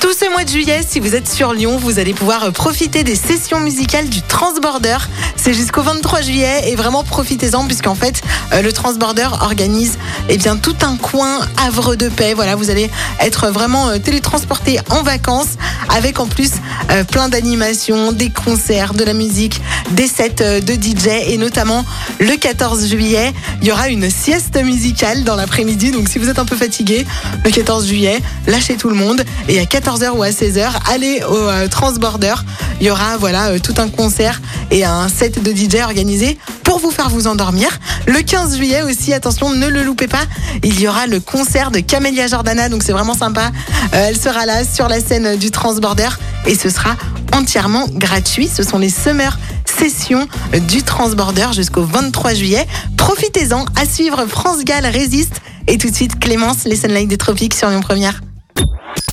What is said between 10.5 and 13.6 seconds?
tout un coin Havre de paix. Voilà, vous allez être